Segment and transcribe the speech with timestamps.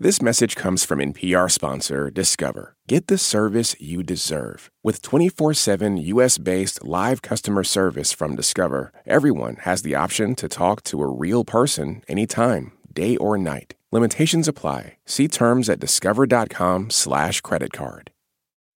[0.00, 2.76] This message comes from NPR sponsor Discover.
[2.86, 4.70] Get the service you deserve.
[4.84, 10.48] With 24 7 US based live customer service from Discover, everyone has the option to
[10.48, 13.74] talk to a real person anytime, day or night.
[13.90, 14.98] Limitations apply.
[15.04, 18.12] See terms at discover.com/slash credit card.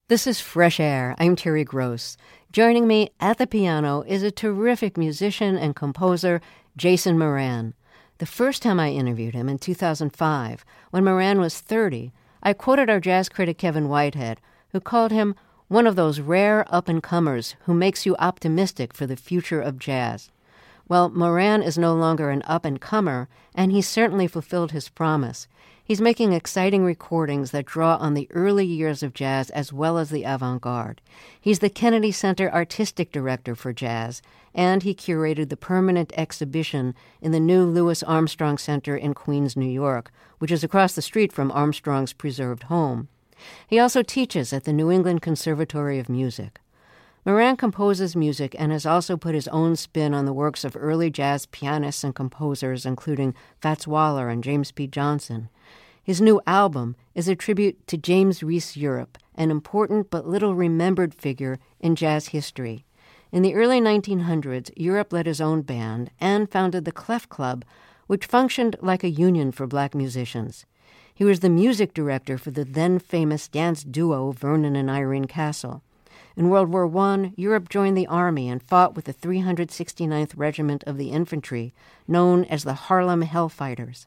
[0.09, 1.15] This is Fresh Air.
[1.19, 2.17] I'm Terry Gross.
[2.51, 6.41] Joining me at the piano is a terrific musician and composer,
[6.77, 7.75] Jason Moran.
[8.23, 13.01] The first time I interviewed him in 2005, when Moran was 30, I quoted our
[13.01, 15.35] jazz critic Kevin Whitehead, who called him
[15.67, 19.77] one of those rare up and comers who makes you optimistic for the future of
[19.77, 20.31] jazz.
[20.87, 25.49] Well, Moran is no longer an up and comer, and he certainly fulfilled his promise.
[25.83, 30.11] He's making exciting recordings that draw on the early years of jazz as well as
[30.11, 31.01] the avant garde.
[31.41, 34.23] He's the Kennedy Center Artistic Director for Jazz,
[34.55, 39.71] and he curated the permanent exhibition in the new Louis Armstrong Center in Queens, New
[39.71, 43.09] York, which is across the street from Armstrong's preserved home.
[43.67, 46.61] He also teaches at the New England Conservatory of Music.
[47.25, 51.09] Moran composes music and has also put his own spin on the works of early
[51.09, 54.89] jazz pianists and composers, including Fats Waller and James P.
[54.89, 55.49] Johnson.
[56.03, 61.15] His new album is a tribute to James Reese Europe, an important but little remembered
[61.15, 62.85] figure in jazz history.
[63.33, 67.65] In the early 1900s, Europe led his own band and founded the Clef Club,
[68.07, 70.67] which functioned like a union for black musicians.
[71.15, 75.83] He was the music director for the then famous dance duo Vernon and Irene Castle.
[76.37, 80.99] In World War I, Europe joined the army and fought with the 369th Regiment of
[80.99, 81.73] the Infantry,
[82.07, 84.05] known as the Harlem Hellfighters.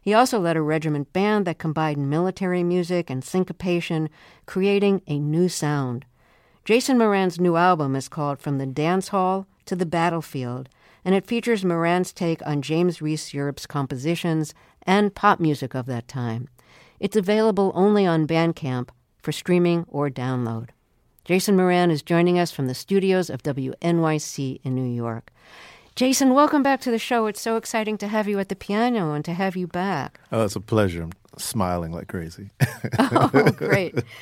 [0.00, 4.08] He also led a regiment band that combined military music and syncopation,
[4.46, 6.06] creating a new sound.
[6.64, 10.70] Jason Moran's new album is called From the Dance Hall to the Battlefield,
[11.04, 14.54] and it features Moran's take on James Reese Europe's compositions
[14.86, 16.48] and pop music of that time.
[16.98, 18.88] It's available only on Bandcamp
[19.20, 20.70] for streaming or download.
[21.26, 25.30] Jason Moran is joining us from the studios of WNYC in New York.
[25.96, 27.26] Jason, welcome back to the show.
[27.26, 30.18] It's so exciting to have you at the piano and to have you back.
[30.32, 31.02] Oh, it's a pleasure.
[31.02, 32.48] I'm smiling like crazy.
[32.98, 33.98] oh, great.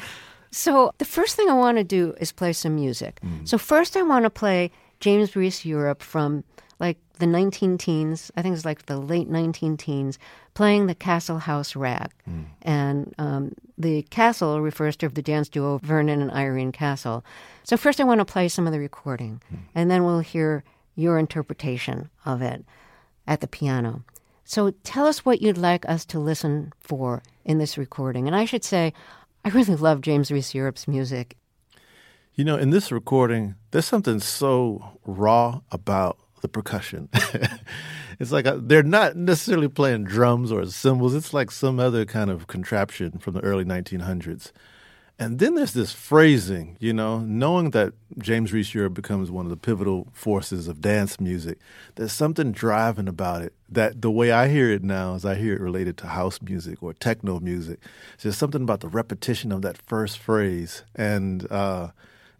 [0.53, 3.21] So, the first thing I want to do is play some music.
[3.25, 3.49] Mm.
[3.49, 4.71] So, first, I want to play
[5.01, 6.45] James Reese Europe from
[6.79, 10.19] like the 19 teens, I think it's like the late 19 teens,
[10.55, 12.11] playing the Castle House Rag.
[12.29, 12.45] Mm.
[12.63, 17.25] And um, the castle refers to the dance duo Vernon and Irene Castle.
[17.63, 19.59] So, first, I want to play some of the recording, mm.
[19.75, 20.65] and then we'll hear
[20.95, 22.65] your interpretation of it
[23.27, 24.05] at the piano.
[24.45, 28.27] So tell us what you'd like us to listen for in this recording.
[28.27, 28.93] And I should say,
[29.44, 31.36] I really love James Reese Europe's music.
[32.34, 37.08] You know, in this recording, there's something so raw about the percussion.
[38.20, 41.14] it's like a, they're not necessarily playing drums or cymbals.
[41.14, 44.53] It's like some other kind of contraption from the early 1900s.
[45.19, 49.50] And then there's this phrasing, you know, knowing that James Reese Europe becomes one of
[49.50, 51.59] the pivotal forces of dance music,
[51.95, 55.55] there's something driving about it that the way I hear it now is I hear
[55.55, 57.78] it related to house music or techno music.
[58.21, 61.89] There's something about the repetition of that first phrase, and uh,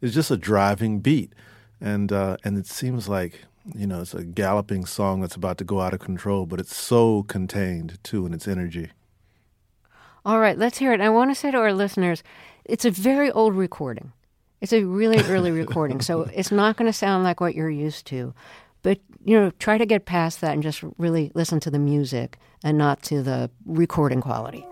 [0.01, 1.33] it's just a driving beat.
[1.81, 3.45] And, uh, and it seems like,
[3.75, 6.77] you know, it's a galloping song that's about to go out of control, but it's
[6.77, 8.91] so contained too in its energy.
[10.25, 11.01] All right, let's hear it.
[11.01, 12.23] I want to say to our listeners,
[12.65, 14.13] it's a very old recording.
[14.61, 18.07] It's a really early recording, so it's not going to sound like what you're used
[18.09, 18.35] to.
[18.83, 22.39] But you know, try to get past that and just really listen to the music
[22.65, 24.67] and not to the recording quality.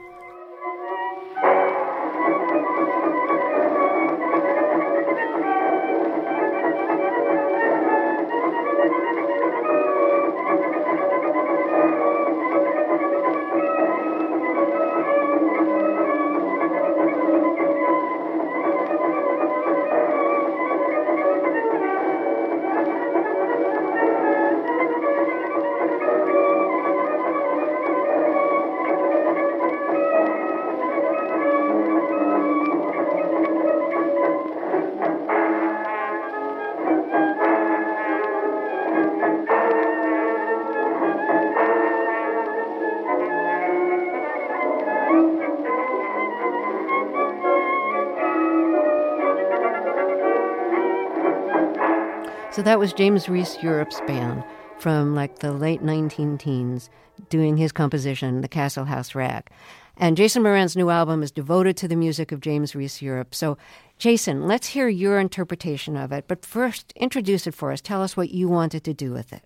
[52.61, 54.45] So that was James Reese Europe's band
[54.79, 56.91] from like the late 19 teens
[57.31, 59.49] doing his composition, The Castle House Rag.
[59.97, 63.35] And Jason Moran's new album is devoted to the music of James Reese Europe.
[63.35, 63.57] So,
[63.97, 66.27] Jason, let's hear your interpretation of it.
[66.29, 67.81] But first, introduce it for us.
[67.81, 69.43] Tell us what you wanted to do with it.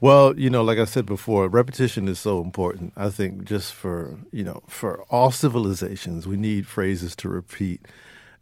[0.00, 2.92] Well, you know, like I said before, repetition is so important.
[2.96, 7.86] I think just for, you know, for all civilizations, we need phrases to repeat.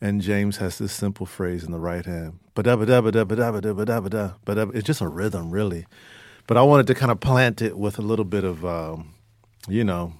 [0.01, 2.39] And James has this simple phrase in the right hand.
[2.57, 5.87] It's just a rhythm, really.
[6.47, 9.15] But I wanted to kind of plant it with a little bit of, um,
[9.69, 10.13] you know,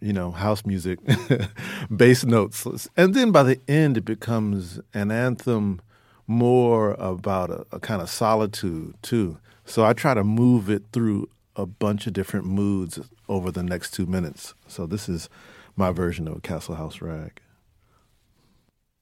[0.00, 0.98] you know, house music,
[1.94, 2.88] bass notes.
[2.96, 5.80] And then by the end, it becomes an anthem
[6.26, 9.38] more about a, a kind of solitude, too.
[9.64, 13.92] So I try to move it through a bunch of different moods over the next
[13.92, 14.54] two minutes.
[14.66, 15.28] So this is
[15.76, 17.40] my version of Castle House rag.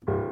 [0.07, 0.28] That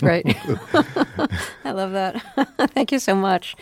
[0.00, 0.26] great.
[1.64, 2.22] I love that.
[2.74, 3.56] Thank you so much.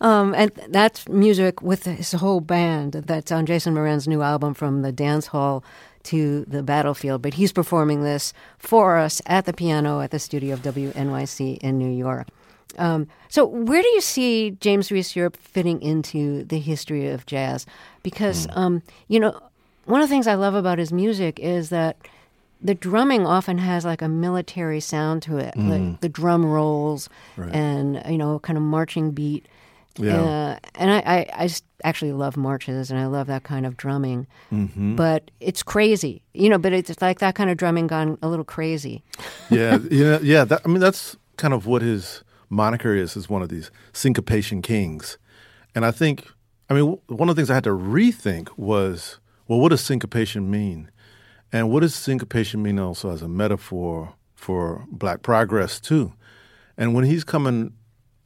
[0.00, 4.82] Um, and that's music with his whole band that's on Jason Moran's new album from
[4.82, 5.64] the dance hall
[6.04, 7.22] to the battlefield.
[7.22, 11.78] But he's performing this for us at the piano at the studio of WNYC in
[11.78, 12.28] New York.
[12.78, 17.64] Um, so, where do you see James Reese Europe fitting into the history of jazz?
[18.02, 18.56] Because, mm.
[18.56, 19.40] um, you know,
[19.86, 21.96] one of the things I love about his music is that
[22.60, 25.68] the drumming often has like a military sound to it, mm.
[25.68, 27.54] like the drum rolls right.
[27.54, 29.46] and you know, kind of marching beat.
[29.98, 30.20] Yeah.
[30.20, 31.50] Uh, and I, I, I,
[31.82, 34.26] actually love marches and I love that kind of drumming.
[34.52, 34.94] Mm-hmm.
[34.94, 36.58] But it's crazy, you know.
[36.58, 39.02] But it's like that kind of drumming gone a little crazy.
[39.50, 40.44] yeah, yeah, yeah.
[40.44, 43.16] That, I mean, that's kind of what his moniker is.
[43.16, 45.18] Is one of these syncopation kings,
[45.74, 46.26] and I think,
[46.68, 50.50] I mean, one of the things I had to rethink was, well, what does syncopation
[50.50, 50.90] mean?
[51.52, 56.12] And what does syncopation mean also as a metaphor for black progress, too?
[56.76, 57.72] And when he's coming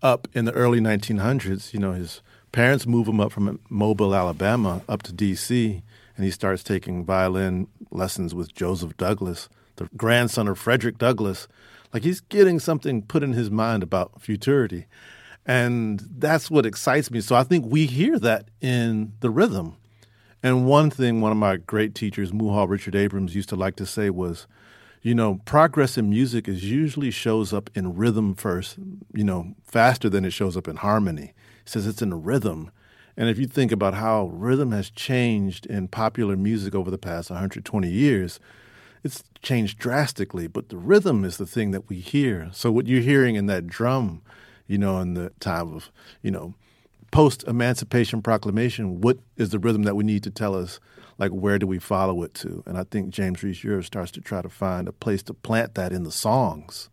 [0.03, 2.23] up in the early 1900s, you know, his
[2.53, 5.83] parents move him up from Mobile, Alabama, up to D.C.,
[6.17, 11.49] and he starts taking violin lessons with Joseph Douglass, the grandson of Frederick Douglass.
[11.95, 14.87] Like he's getting something put in his mind about futurity.
[15.47, 17.21] And that's what excites me.
[17.23, 19.77] So I think we hear that in the rhythm.
[20.43, 23.87] And one thing one of my great teachers, Muhal Richard Abrams, used to like to
[23.87, 24.47] say was,
[25.03, 28.77] you know, progress in music is usually shows up in rhythm first,
[29.15, 31.35] you know, faster than it shows up in harmony.
[31.65, 32.71] He says it's in rhythm.
[33.17, 37.31] And if you think about how rhythm has changed in popular music over the past
[37.31, 38.41] 120 years,
[39.03, 42.51] it's changed drastically, but the rhythm is the thing that we hear.
[42.53, 44.23] So what you're hearing in that drum,
[44.67, 45.91] you know, in the time of,
[46.23, 46.55] you know,
[47.11, 50.81] post Emancipation Proclamation, what is the rhythm that we need to tell us,
[51.19, 52.63] like, where do we follow it to?
[52.67, 55.75] And I think James Reese Europe starts to try to find a place to plant
[55.75, 56.89] that in the songs.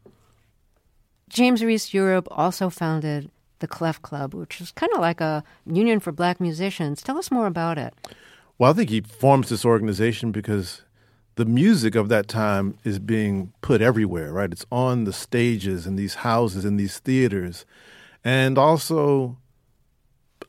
[1.30, 6.00] James Reese Europe also founded the Clef Club, which is kind of like a union
[6.00, 7.02] for black musicians.
[7.02, 7.94] Tell us more about it.
[8.58, 10.84] Well, I think he forms this organization because
[11.36, 14.52] the music of that time is being put everywhere, right?
[14.52, 17.66] It's on the stages in these houses, in these theaters.
[18.24, 19.38] And also,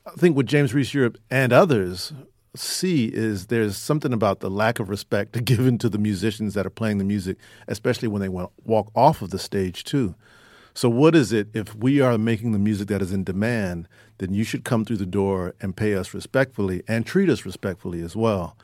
[0.09, 2.13] I think what James Reese Europe and others
[2.57, 6.71] see is there's something about the lack of respect given to the musicians that are
[6.71, 7.37] playing the music,
[7.67, 10.15] especially when they walk off of the stage, too.
[10.73, 13.89] So, what is it if we are making the music that is in demand,
[14.19, 18.01] then you should come through the door and pay us respectfully and treat us respectfully
[18.01, 18.57] as well.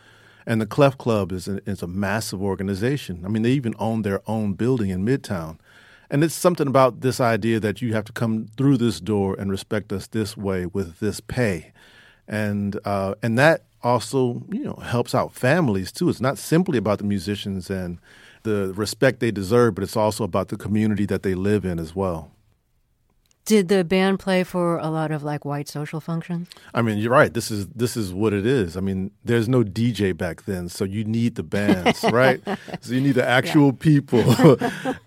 [0.47, 3.23] And the Clef Club is a, is a massive organization.
[3.25, 5.59] I mean, they even own their own building in Midtown.
[6.11, 9.51] And it's something about this idea that you have to come through this door and
[9.51, 11.73] respect us this way with this pay.
[12.29, 16.09] And, uh, and that also, you know, helps out families too.
[16.09, 17.99] It's not simply about the musicians and
[18.43, 21.95] the respect they deserve, but it's also about the community that they live in as
[21.95, 22.31] well.
[23.45, 26.49] Did the band play for a lot of like white social functions?
[26.73, 27.33] I mean, you're right.
[27.33, 28.75] This is this is what it is.
[28.75, 32.41] I mean, there's no DJ back then, so you need the bands, right?
[32.81, 33.73] So you need the actual yeah.
[33.81, 34.57] people.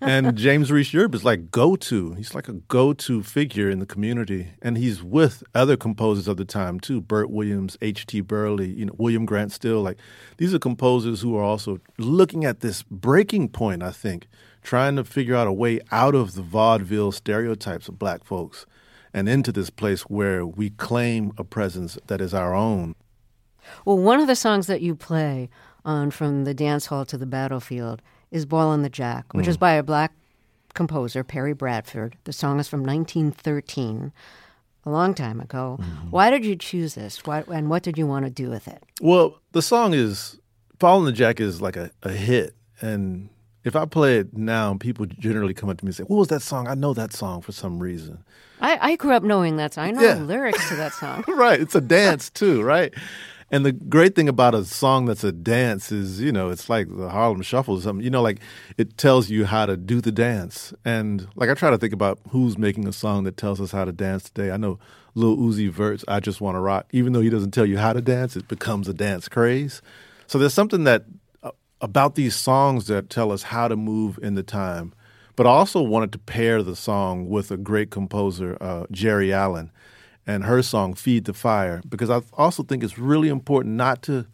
[0.00, 2.12] and James Reese Europe is like go to.
[2.14, 6.36] He's like a go to figure in the community, and he's with other composers of
[6.36, 7.00] the time too.
[7.00, 8.06] Bert Williams, H.
[8.06, 8.20] T.
[8.20, 9.82] Burleigh, you know, William Grant Still.
[9.82, 9.98] Like
[10.36, 13.82] these are composers who are also looking at this breaking point.
[13.82, 14.28] I think
[14.68, 18.66] trying to figure out a way out of the vaudeville stereotypes of black folks
[19.14, 22.94] and into this place where we claim a presence that is our own.
[23.86, 25.48] Well, one of the songs that you play
[25.86, 29.48] on From the Dance Hall to the Battlefield is Ballin' the Jack, which mm.
[29.48, 30.12] is by a black
[30.74, 32.18] composer, Perry Bradford.
[32.24, 34.12] The song is from 1913,
[34.84, 35.78] a long time ago.
[35.80, 36.10] Mm-hmm.
[36.10, 37.24] Why did you choose this?
[37.24, 38.82] Why, and what did you want to do with it?
[39.00, 40.38] Well, the song is
[40.78, 42.54] Ballin' the Jack is like a, a hit.
[42.82, 43.30] And
[43.64, 46.28] if I play it now, people generally come up to me and say, "What was
[46.28, 46.68] that song?
[46.68, 48.24] I know that song for some reason."
[48.60, 49.84] I, I grew up knowing that song.
[49.84, 50.14] I know yeah.
[50.14, 51.24] the lyrics to that song.
[51.28, 51.60] right.
[51.60, 52.92] It's a dance too, right?
[53.50, 56.86] And the great thing about a song that's a dance is, you know, it's like
[56.94, 58.04] the Harlem Shuffle or something.
[58.04, 58.40] You know, like
[58.76, 60.74] it tells you how to do the dance.
[60.84, 63.84] And like I try to think about who's making a song that tells us how
[63.86, 64.50] to dance today.
[64.50, 64.78] I know
[65.14, 67.94] Lil Uzi Vert's "I Just Want to Rock." Even though he doesn't tell you how
[67.94, 69.80] to dance, it becomes a dance craze.
[70.26, 71.04] So there's something that
[71.80, 74.92] about these songs that tell us how to move in the time.
[75.36, 79.70] But I also wanted to pair the song with a great composer, uh, Geri Allen,
[80.26, 84.26] and her song "Feed the Fire," because I also think it's really important not to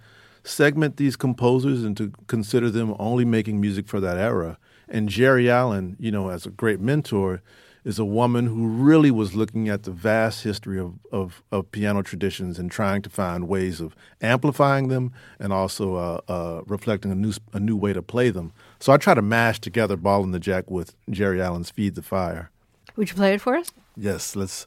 [0.43, 4.59] segment these composers and to consider them only making music for that era.
[4.89, 7.43] And Geri Allen, you know, as a great mentor,
[7.85, 12.03] is a woman who really was looking at the vast history of, of, of piano
[12.03, 17.15] traditions and trying to find ways of amplifying them and also uh, uh, reflecting a
[17.15, 18.53] new, a new way to play them.
[18.81, 22.51] So I try to mash together Ballin' the Jack with Geri Allen's Feed the Fire.
[22.97, 23.71] Would you play it for us?
[23.97, 24.67] Yes, let's,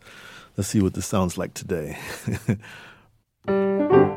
[0.56, 1.98] let's see what this sounds like today.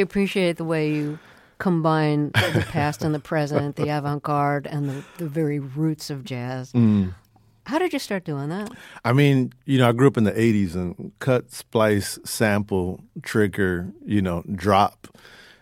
[0.00, 1.18] really appreciate the way you
[1.58, 6.24] combine the past and the present, the avant garde, and the, the very roots of
[6.24, 6.72] jazz.
[6.72, 7.14] Mm.
[7.66, 8.70] How did you start doing that?
[9.04, 13.92] I mean, you know, I grew up in the 80s and cut, splice, sample, trigger,
[14.04, 15.06] you know, drop.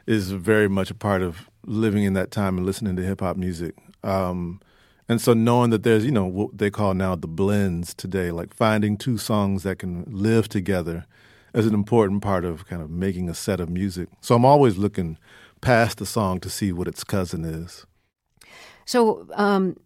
[0.06, 3.36] is very much a part of living in that time and listening to hip hop
[3.36, 3.74] music.
[4.04, 4.60] Um,
[5.08, 8.54] and so knowing that there's, you know, what they call now the blends today, like
[8.54, 11.06] finding two songs that can live together
[11.58, 14.08] is an important part of kind of making a set of music.
[14.20, 15.18] So I'm always looking
[15.60, 17.84] past the song to see what its cousin is.
[18.84, 19.76] So um,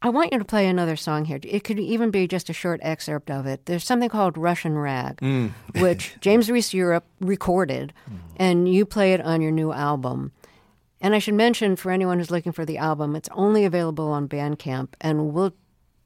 [0.00, 1.38] I want you to play another song here.
[1.42, 3.66] It could even be just a short excerpt of it.
[3.66, 5.52] There's something called Russian Rag, mm.
[5.78, 8.18] which James Reese Europe recorded, mm.
[8.36, 10.32] and you play it on your new album.
[11.00, 14.28] And I should mention for anyone who's looking for the album, it's only available on
[14.28, 15.54] Bandcamp, and we'll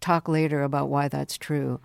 [0.01, 1.81] talk later about why that's true.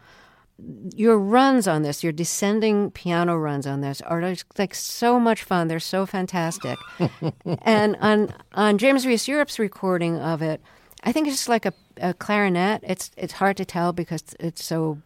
[0.96, 5.44] Your runs on this, your descending piano runs on this, are like, like so much
[5.44, 5.68] fun.
[5.68, 6.78] They're so fantastic.
[7.64, 10.62] and on on James Reese Europe's recording of it,
[11.04, 12.84] I think it's just like a, a clarinet.
[12.84, 15.02] It's it's hard to tell because it's so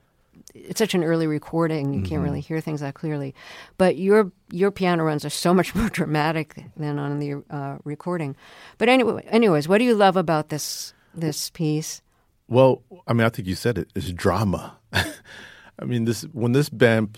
[0.56, 2.10] it's such an early recording you mm-hmm.
[2.10, 3.36] can't really hear things that clearly
[3.78, 8.36] but your your piano runs are so much more dramatic than on the uh, recording
[8.78, 12.02] but anyway anyways what do you love about this this piece
[12.48, 14.78] well i mean i think you said it it's drama
[15.80, 17.16] i mean this when this band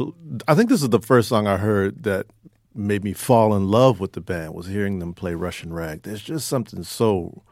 [0.48, 2.26] i think this is the first song i heard that
[2.74, 6.22] made me fall in love with the band was hearing them play russian rag there's
[6.22, 7.44] just something so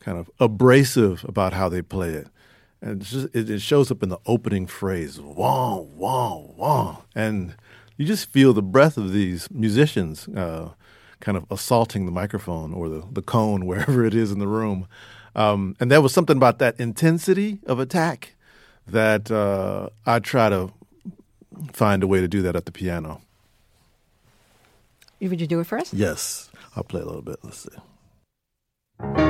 [0.00, 2.28] kind of abrasive about how they play it.
[2.80, 7.02] And just, it, it, shows up in the opening phrase, wah, wah, wah.
[7.14, 7.56] And
[7.96, 10.70] you just feel the breath of these musicians uh,
[11.20, 14.86] kind of assaulting the microphone or the, the cone, wherever it is in the room.
[15.34, 18.34] Um, and there was something about that intensity of attack
[18.90, 20.70] that uh, I try to
[21.72, 23.20] find a way to do that at the piano.
[25.20, 25.92] Would you do it for us?
[25.92, 26.50] Yes.
[26.76, 27.38] I'll play a little bit.
[27.42, 27.66] Let's
[29.00, 29.27] see.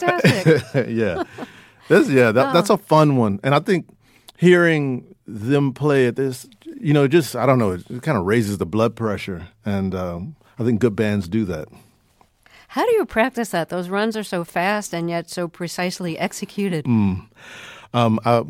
[0.00, 0.88] Fantastic.
[0.88, 1.24] yeah,
[1.88, 2.52] this, yeah, that, oh.
[2.52, 3.86] that's a fun one, and I think
[4.36, 8.24] hearing them play it, this, you know, just I don't know, it, it kind of
[8.24, 11.68] raises the blood pressure, and um, I think good bands do that.
[12.68, 13.68] How do you practice that?
[13.68, 16.84] Those runs are so fast and yet so precisely executed.
[16.84, 17.26] Mm.
[17.92, 18.44] Um, I,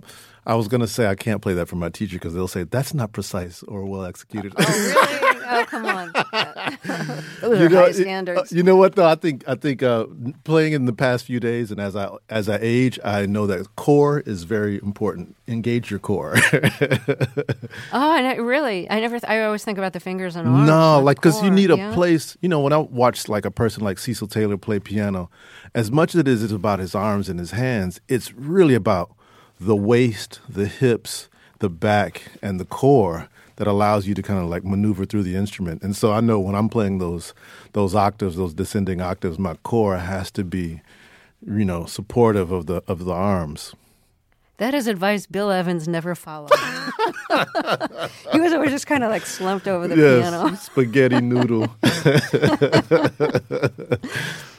[0.45, 2.65] I was going to say I can't play that for my teacher because they'll say
[2.65, 4.53] that's not precise or well executed.
[4.59, 5.20] Oh, really?
[5.51, 6.13] Oh, come on.
[7.41, 8.53] Those you are know, high standards.
[8.53, 9.07] Uh, you know what though?
[9.07, 10.07] I think I think uh,
[10.45, 13.77] playing in the past few days and as I as I age, I know that
[13.77, 15.37] core is very important.
[15.49, 16.35] Engage your core.
[16.53, 19.19] oh, and I, really, I never.
[19.19, 20.67] Th- I always think about the fingers and arms.
[20.67, 21.95] No, like because you need a yeah?
[21.95, 22.37] place.
[22.41, 25.31] You know, when I watch like a person like Cecil Taylor play piano,
[25.75, 29.15] as much as it is about his arms and his hands, it's really about
[29.59, 31.29] the waist, the hips,
[31.61, 35.37] the back, and the core that allows you to kind of like maneuver through the
[35.37, 35.83] instrument.
[35.83, 37.35] And so I know when I'm playing those
[37.75, 40.81] those octaves, those descending octaves, my core has to be,
[41.47, 43.75] you know, supportive of the of the arms.
[44.57, 46.51] That is advice Bill Evans never followed.
[48.33, 50.57] he was always just kind of like slumped over the yes, piano.
[50.57, 51.69] spaghetti noodle.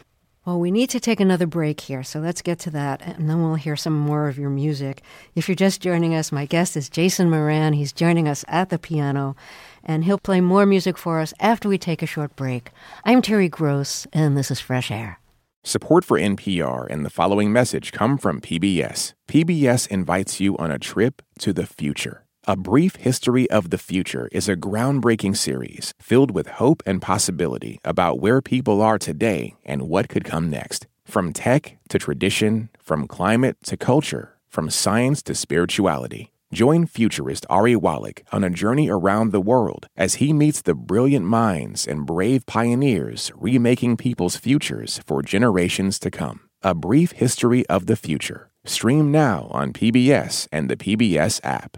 [0.44, 3.44] Well, we need to take another break here, so let's get to that, and then
[3.44, 5.04] we'll hear some more of your music.
[5.36, 7.74] If you're just joining us, my guest is Jason Moran.
[7.74, 9.36] He's joining us at the piano,
[9.84, 12.72] and he'll play more music for us after we take a short break.
[13.06, 15.20] I'm Terry Gross, and this is Fresh Air.
[15.64, 19.14] Support for NPR and the following message come from PBS.
[19.30, 22.26] PBS invites you on a trip to the future.
[22.48, 27.80] A Brief History of the Future is a groundbreaking series filled with hope and possibility
[27.86, 30.88] about where people are today and what could come next.
[31.06, 36.32] From tech to tradition, from climate to culture, from science to spirituality.
[36.52, 41.28] Join futurist Ari Wallach on a journey around the world as he meets the brilliant
[41.28, 46.50] minds and brave pioneers remaking people's futures for generations to come.
[46.64, 48.50] A Brief History of the Future.
[48.66, 51.78] Stream now on PBS and the PBS app.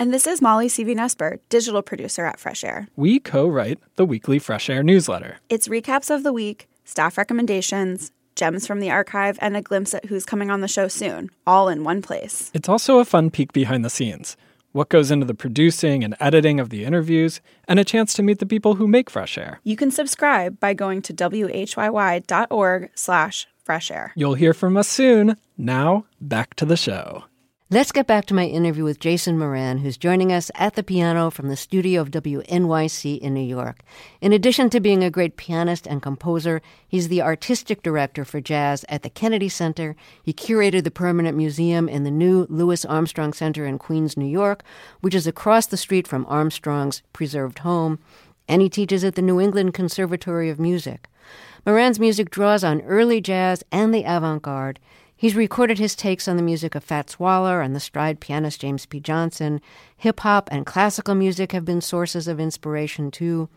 [0.00, 2.88] And this is Molly Seavy Nesper, digital producer at Fresh Air.
[2.94, 5.38] We co write the weekly Fresh Air newsletter.
[5.48, 10.04] It's recaps of the week, staff recommendations, gems from the archive, and a glimpse at
[10.04, 12.52] who's coming on the show soon, all in one place.
[12.54, 14.36] It's also a fun peek behind the scenes
[14.72, 18.38] what goes into the producing and editing of the interviews, and a chance to meet
[18.38, 19.60] the people who make Fresh Air.
[19.64, 24.12] You can subscribe by going to whyy.org slash fresh air.
[24.14, 25.36] You'll hear from us soon.
[25.56, 27.24] Now, back to the show.
[27.70, 31.28] Let's get back to my interview with Jason Moran, who's joining us at the piano
[31.28, 33.80] from the studio of WNYC in New York.
[34.22, 38.86] In addition to being a great pianist and composer, he's the artistic director for jazz
[38.88, 39.96] at the Kennedy Center.
[40.22, 44.64] He curated the permanent museum in the new Louis Armstrong Center in Queens, New York,
[45.02, 47.98] which is across the street from Armstrong's preserved home.
[48.48, 51.06] And he teaches at the New England Conservatory of Music.
[51.66, 54.80] Moran's music draws on early jazz and the avant garde.
[55.20, 58.86] He's recorded his takes on the music of Fats Waller and the stride pianist James
[58.86, 59.00] P.
[59.00, 59.60] Johnson.
[59.96, 63.48] Hip hop and classical music have been sources of inspiration too.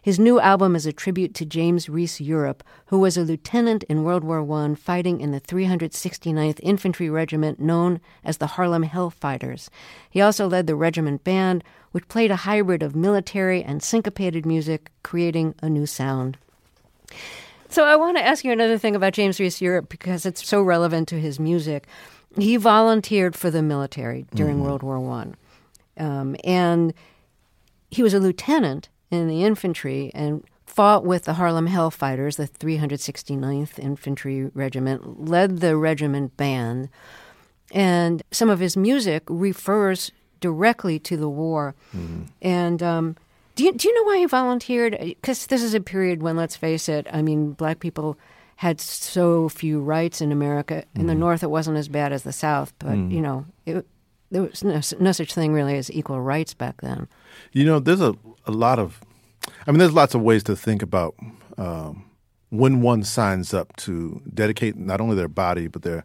[0.00, 4.02] His new album is a tribute to James Reese Europe, who was a lieutenant in
[4.02, 9.68] World War I fighting in the 369th Infantry Regiment known as the Harlem Hellfighters.
[10.08, 14.90] He also led the regiment band, which played a hybrid of military and syncopated music,
[15.02, 16.38] creating a new sound.
[17.70, 20.60] So I want to ask you another thing about James Reese Europe because it's so
[20.60, 21.86] relevant to his music.
[22.36, 24.62] He volunteered for the military during mm.
[24.62, 25.36] World War One,
[25.96, 26.92] um, and
[27.90, 33.78] he was a lieutenant in the infantry and fought with the Harlem Hellfighters, the 369th
[33.78, 36.88] Infantry Regiment, led the regiment band,
[37.72, 41.74] and some of his music refers directly to the war.
[41.94, 42.28] Mm.
[42.42, 43.16] And um,
[43.54, 44.98] do you, do you know why he volunteered?
[44.98, 48.18] Because this is a period when, let's face it, I mean, black people
[48.56, 50.84] had so few rights in America.
[50.94, 51.06] In mm.
[51.06, 53.10] the North, it wasn't as bad as the South, but, mm.
[53.10, 53.86] you know, it,
[54.30, 57.08] there was no, no, such thing really as equal rights back then.
[57.52, 58.14] You know, there's a,
[58.46, 59.00] a lot of,
[59.66, 61.14] I mean, there's lots of ways to think about
[61.56, 62.04] um,
[62.50, 66.04] when one signs up to dedicate not only their body, but their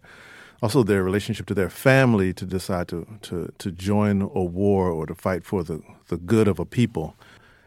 [0.62, 5.06] also their relationship to their family to decide to, to, to join a war or
[5.06, 7.16] to fight for the, the good of a people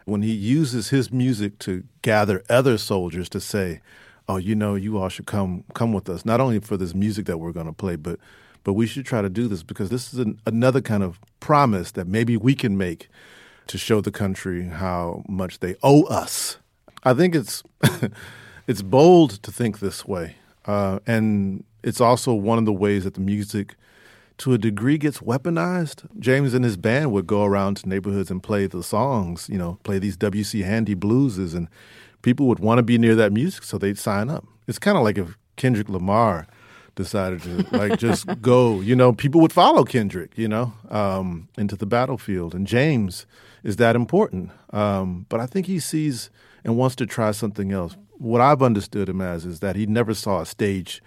[0.09, 3.81] when he uses his music to gather other soldiers to say,
[4.27, 6.25] "Oh, you know, you all should come come with us.
[6.25, 8.19] Not only for this music that we're going to play, but
[8.63, 11.91] but we should try to do this because this is an, another kind of promise
[11.91, 13.09] that maybe we can make
[13.67, 16.57] to show the country how much they owe us."
[17.03, 17.63] I think it's
[18.67, 23.13] it's bold to think this way, uh, and it's also one of the ways that
[23.13, 23.75] the music
[24.39, 26.07] to a degree gets weaponized.
[26.19, 29.77] James and his band would go around to neighborhoods and play the songs, you know,
[29.83, 30.61] play these W.C.
[30.61, 31.67] Handy blueses, and
[32.21, 34.45] people would want to be near that music, so they'd sign up.
[34.67, 36.47] It's kind of like if Kendrick Lamar
[36.95, 41.75] decided to like just go, you know, people would follow Kendrick, you know, um, into
[41.75, 42.55] the battlefield.
[42.55, 43.25] And James
[43.63, 44.51] is that important.
[44.71, 46.29] Um, but I think he sees
[46.63, 47.95] and wants to try something else.
[48.17, 51.01] What I've understood him as is that he never saw a stage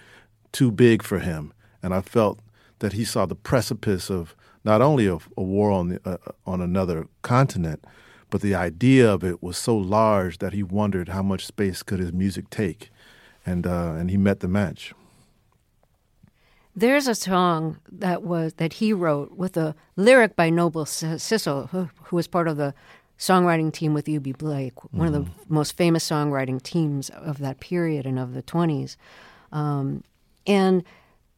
[0.51, 1.53] too big for him.
[1.83, 2.41] And I felt
[2.83, 6.61] that he saw the precipice of not only a, a war on the, uh, on
[6.61, 7.85] another continent,
[8.29, 12.01] but the idea of it was so large that he wondered how much space could
[12.01, 12.91] his music take,
[13.47, 14.93] and uh, and he met the match.
[16.75, 21.89] There's a song that was that he wrote with a lyric by Noble Sissle, who,
[22.05, 22.75] who was part of the
[23.19, 25.07] songwriting team with Eubie Blake, one mm.
[25.07, 25.55] of the mm-hmm.
[25.55, 28.97] most famous songwriting teams of that period and of the 20s.
[29.53, 30.03] Um,
[30.47, 30.83] and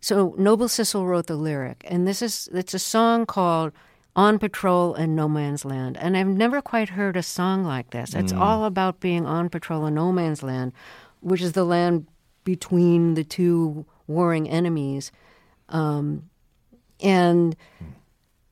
[0.05, 3.73] so Noble Sissle wrote the lyric, and this is it's a song called
[4.15, 8.13] "On Patrol in No Man's Land," and I've never quite heard a song like this.
[8.13, 8.39] It's mm.
[8.39, 10.75] all about being on patrol in no man's land,
[11.21, 12.07] which is the land
[12.45, 15.11] between the two warring enemies.
[15.71, 16.29] Um,
[17.01, 17.57] and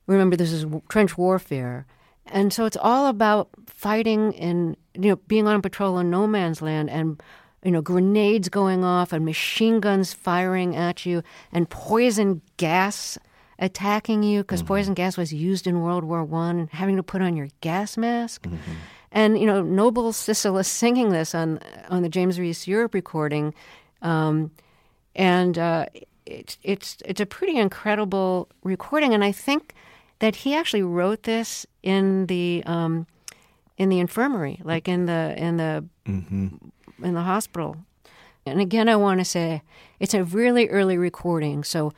[0.07, 1.85] remember, this is trench warfare,
[2.25, 6.63] and so it's all about fighting and you know being on patrol in no man's
[6.63, 7.21] land and
[7.63, 13.17] you know, grenades going off and machine guns firing at you and poison gas
[13.59, 14.67] attacking you because Mm-hmm.
[14.67, 17.97] poison gas was used in World War One, and having to put on your gas
[17.97, 18.47] mask.
[19.11, 23.53] And you know, Noble Sissle is singing this on on the James Reese Europe recording,
[24.01, 24.51] um,
[25.15, 25.85] and uh,
[26.25, 29.13] it's it's it's a pretty incredible recording.
[29.13, 29.73] And I think
[30.19, 33.05] that he actually wrote this in the um,
[33.77, 35.85] in the infirmary, like in the in the
[37.01, 37.77] in the hospital.
[38.45, 39.61] And again, I want to say
[39.99, 41.93] it's a really early recording, so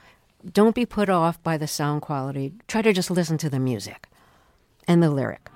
[0.53, 2.53] don't be put off by the sound quality.
[2.67, 4.08] Try to just listen to the music
[4.88, 5.49] and the lyric.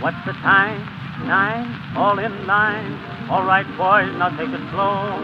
[0.00, 0.80] What's the time?
[1.26, 2.92] Nine, all in line.
[3.30, 5.20] All right, boys, now take it slow.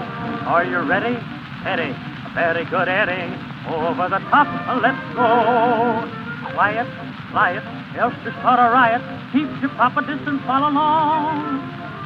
[0.49, 1.17] Are you ready?
[1.65, 3.33] Eddie, a very good, Eddie.
[3.69, 4.47] Over the top,
[4.81, 6.53] let's go.
[6.53, 6.87] Quiet,
[7.33, 7.65] quiet,
[7.99, 9.03] else to start a riot.
[9.33, 11.61] Keep your proper distance, follow along.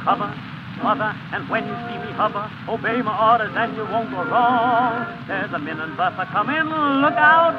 [0.05, 0.33] Cover,
[0.83, 5.07] mother, and when you see me hover, obey my orders and you won't go wrong.
[5.29, 6.69] There's a minute buffer coming,
[7.01, 7.55] look out.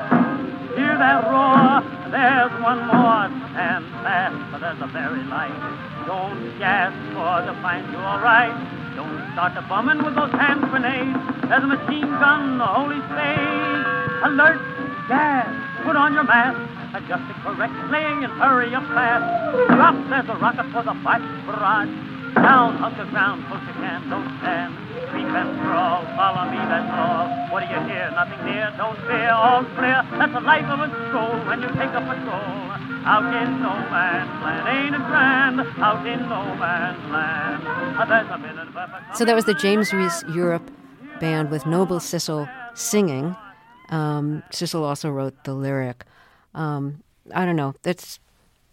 [0.75, 1.83] Hear that roar?
[2.09, 3.27] There's one more.
[3.51, 5.51] Stand fast, for there's a very light.
[6.07, 8.55] Don't gasp, or they'll find you all right.
[8.95, 11.19] Don't start the bumming with those hand grenades.
[11.47, 13.83] There's a machine gun, the holy spade.
[14.31, 14.63] Alert,
[15.07, 15.47] gas,
[15.83, 16.59] put on your mask.
[16.95, 19.23] Adjust it correctly and hurry up fast.
[19.75, 22.10] Drop, there's a rocket for the fight barrage.
[22.35, 24.73] Down, hunker ground, close you can, don't stand.
[25.11, 27.27] Creep and crawl, follow me, that's all.
[27.51, 28.09] What do you hear?
[28.15, 29.99] Nothing near, don't fear, all's clear.
[30.17, 32.71] That's the life of a stroll when you take a patrol.
[33.03, 35.59] Out in no man's land, ain't it grand?
[35.81, 38.09] Out in no man's land.
[38.09, 40.69] There's a minute of a- So that was the James Reese Europe
[41.19, 43.35] band with Noble Sissle singing.
[43.89, 46.05] Um, Sissle also wrote the lyric.
[46.55, 47.03] Um,
[47.35, 47.73] I don't know.
[47.83, 48.19] That's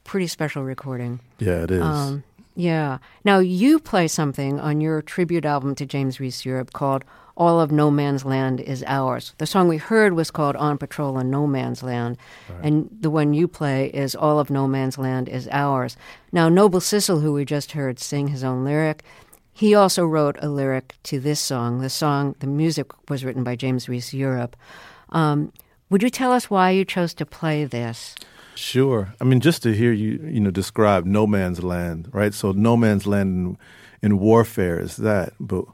[0.04, 1.20] pretty special recording.
[1.38, 1.82] Yeah, it is.
[1.82, 2.22] Um,
[2.58, 2.98] yeah.
[3.24, 7.04] Now you play something on your tribute album to James Reese Europe called
[7.36, 11.20] "All of No Man's Land Is Ours." The song we heard was called "On Patrol
[11.20, 12.18] in No Man's Land,"
[12.60, 15.96] and the one you play is "All of No Man's Land Is Ours."
[16.32, 19.04] Now Noble Sissle, who we just heard sing his own lyric,
[19.52, 21.80] he also wrote a lyric to this song.
[21.80, 24.56] The song, the music was written by James Reese Europe.
[25.10, 25.52] Um,
[25.90, 28.16] would you tell us why you chose to play this?
[28.58, 29.14] Sure.
[29.20, 32.34] I mean, just to hear you, you know, describe no man's land, right?
[32.34, 33.56] So no man's land
[34.02, 35.64] in, in warfare is that, but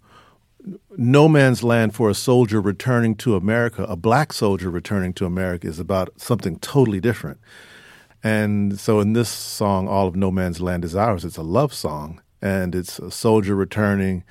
[0.95, 5.67] no man's land for a soldier returning to America, a black soldier returning to America,
[5.67, 7.41] is about something totally different.
[8.23, 11.73] And so in this song, All of No Man's Land is Ours, it's a love
[11.73, 12.21] song.
[12.43, 14.25] And it's a soldier returning,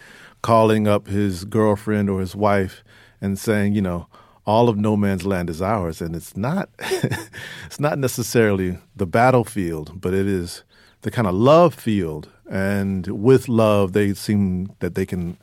[0.43, 2.83] calling up his girlfriend or his wife
[3.19, 4.05] and saying, you know,
[4.45, 6.01] all of no man's land is ours.
[6.01, 10.63] And it's not it's not necessarily the battlefield, but it is
[11.01, 12.29] the kind of love field.
[12.49, 15.37] And with love they seem that they can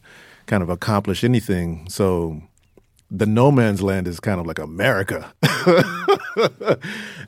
[0.47, 1.89] kind of accomplish anything.
[1.89, 2.43] So
[3.11, 5.33] the no man's land is kind of like America.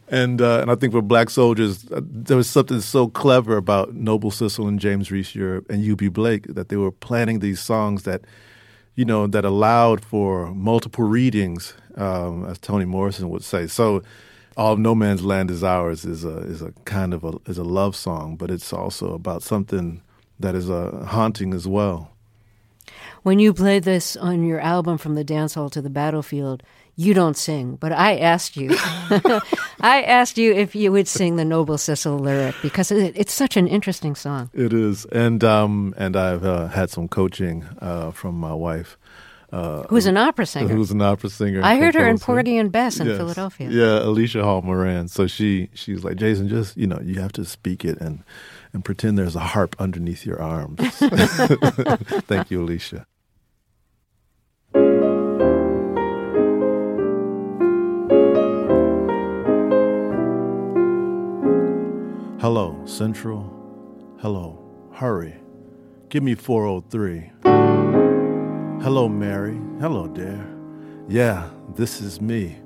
[0.08, 3.94] and uh, and I think for black soldiers, uh, there was something so clever about
[3.94, 8.04] Noble Sissle and James Reese Europe and Eubie Blake that they were planning these songs
[8.04, 8.22] that,
[8.94, 13.66] you know, that allowed for multiple readings, um, as Toni Morrison would say.
[13.66, 14.02] So,
[14.57, 17.64] all No Man's Land is Ours is a is a kind of a is a
[17.64, 20.02] love song, but it's also about something
[20.40, 22.12] that is uh, haunting as well.
[23.22, 26.62] When you play this on your album From the Dance Hall to the Battlefield,
[26.96, 28.70] you don't sing, but I asked you.
[29.81, 33.57] I asked you if you would sing the Noble Sissle lyric because it, it's such
[33.57, 34.50] an interesting song.
[34.52, 38.98] It is, and um, and I've uh, had some coaching uh, from my wife,
[39.52, 40.68] uh, Who's an opera singer?
[40.74, 41.62] who's an opera singer.
[41.62, 42.24] I heard her in composer.
[42.26, 43.16] Porgy and Bess in Yes.
[43.16, 43.70] Philadelphia.
[43.70, 45.09] Yeah, Alicia Hall Moran.
[45.09, 48.22] So she she's like Jason, just you know, you have to speak it and
[48.72, 50.80] and pretend there's a harp underneath your arms.
[52.26, 53.06] Thank you, Alicia.
[62.40, 63.48] Hello, Central.
[64.20, 64.58] Hello,
[64.94, 65.37] hurry.
[66.08, 67.30] Give me 403.
[68.82, 69.61] Hello, Mary.
[69.80, 70.44] Hello, dear.
[71.08, 72.58] Yeah, this is me.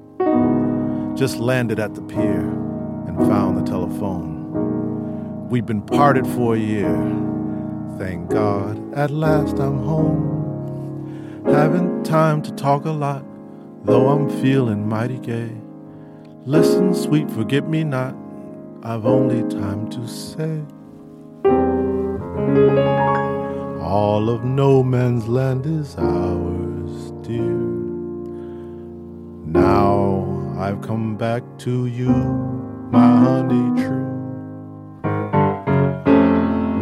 [1.14, 2.40] Just landed at the pier
[3.06, 4.36] and found the telephone.
[5.48, 6.92] We've been parted for a year.
[7.98, 11.44] Thank God, at last I'm home.
[11.46, 13.24] Haven't time to talk a lot,
[13.85, 15.52] though I'm feeling mighty gay.
[16.44, 18.16] Listen, sweet forget me not,
[18.82, 20.62] I've only time to say.
[23.80, 27.54] All of no man's land is ours, dear.
[29.46, 32.09] Now I've come back to you,
[32.90, 33.86] my honey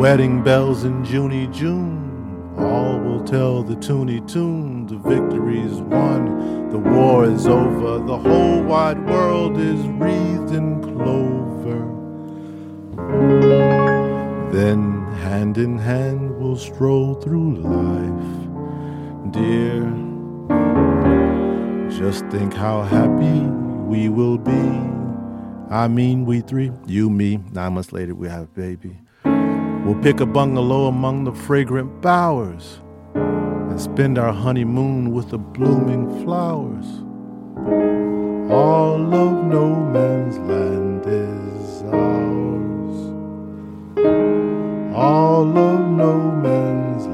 [0.04, 6.76] Wedding bells in Junie June, All will tell the toony tune, the victory's won, the
[6.76, 11.80] war is over, the whole wide world is wreathed in clover.
[14.52, 19.84] Then, hand in hand, we'll stroll through life, dear.
[21.88, 23.40] Just think how happy
[23.88, 24.52] we will be.
[25.70, 27.38] I mean, we three, you, me.
[27.52, 28.98] Nine months later, we have a baby.
[29.84, 32.80] We'll pick a bungalow among the fragrant bowers
[33.14, 36.86] and spend our honeymoon with the blooming flowers.
[38.50, 42.96] All of no man's land is ours.
[44.96, 47.13] All of no man's land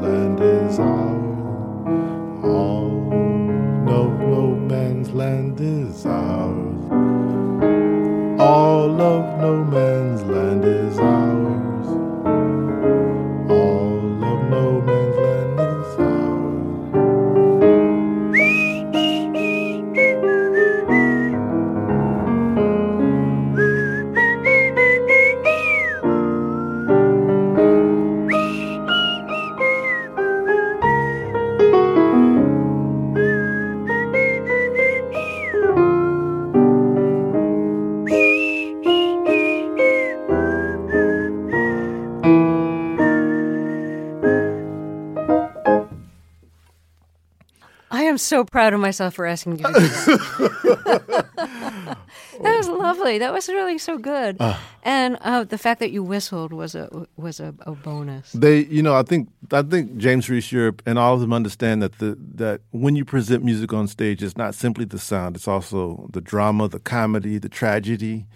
[48.23, 50.07] so proud of myself for asking you to do this.
[51.37, 51.97] that
[52.43, 53.19] was lovely.
[53.19, 54.41] That was really so good.
[54.83, 58.33] and uh, the fact that you whistled was a was a, a bonus.
[58.33, 61.83] They, you know, I think I think James Reese Europe and all of them understand
[61.83, 65.49] that the that when you present music on stage, it's not simply the sound; it's
[65.49, 68.27] also the drama, the comedy, the tragedy,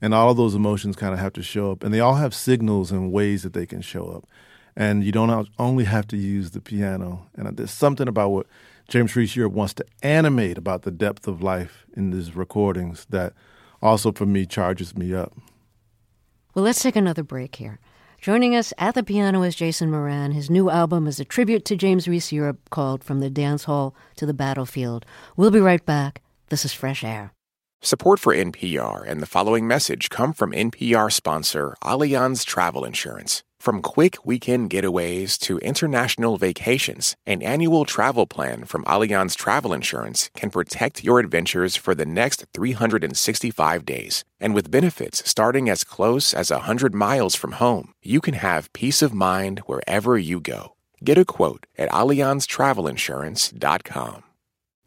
[0.00, 2.34] and all of those emotions kind of have to show up, and they all have
[2.34, 4.28] signals and ways that they can show up.
[4.78, 7.26] And you don't only have to use the piano.
[7.34, 8.46] And there's something about what
[8.88, 13.32] James Reese Europe wants to animate about the depth of life in these recordings that
[13.82, 15.32] also, for me, charges me up.
[16.54, 17.78] Well, let's take another break here.
[18.20, 20.32] Joining us at the piano is Jason Moran.
[20.32, 23.94] His new album is a tribute to James Reese Europe called From the Dance Hall
[24.16, 25.04] to the Battlefield.
[25.36, 26.22] We'll be right back.
[26.48, 27.32] This is Fresh Air.
[27.82, 33.44] Support for NPR and the following message come from NPR sponsor Allianz Travel Insurance.
[33.58, 40.30] From quick weekend getaways to international vacations, an annual travel plan from Allianz Travel Insurance
[40.36, 44.24] can protect your adventures for the next 365 days.
[44.38, 49.02] And with benefits starting as close as 100 miles from home, you can have peace
[49.02, 50.76] of mind wherever you go.
[51.02, 54.22] Get a quote at AllianzTravelInsurance.com.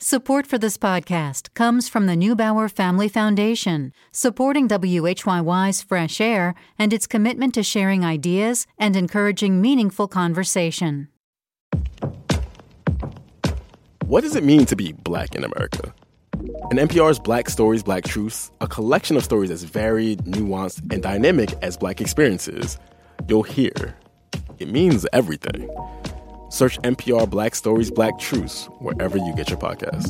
[0.02, 6.94] Support for this podcast comes from the Neubauer Family Foundation, supporting WHYY's Fresh Air and
[6.94, 11.10] its commitment to sharing ideas and encouraging meaningful conversation.
[14.06, 15.94] What does it mean to be black in America?
[16.72, 21.52] In NPR's Black Stories, Black Truths, a collection of stories as varied, nuanced, and dynamic
[21.62, 22.78] as black experiences,
[23.28, 23.98] you'll hear
[24.60, 25.70] it means everything.
[26.50, 30.10] Search NPR Black Stories, Black Truths wherever you get your podcasts.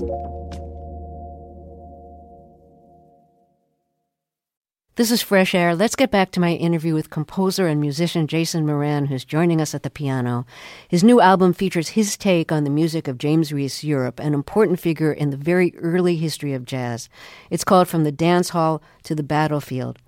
[4.99, 5.75] This is Fresh Air.
[5.75, 9.73] Let's get back to my interview with composer and musician Jason Moran, who's joining us
[9.73, 10.45] at the piano.
[10.89, 14.77] His new album features his take on the music of James Reese Europe, an important
[14.77, 17.07] figure in the very early history of jazz.
[17.49, 19.99] It's called From the Dance Hall to the Battlefield.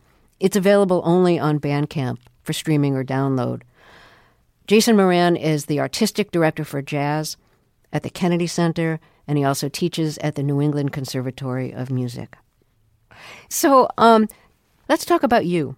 [0.42, 3.62] It's available only on Bandcamp for streaming or download.
[4.68, 7.38] Jason Moran is the artistic director for jazz
[7.92, 12.38] at the Kennedy Center, and he also teaches at the New England Conservatory of Music.
[13.50, 14.28] So, um,
[14.90, 15.76] let's talk about you.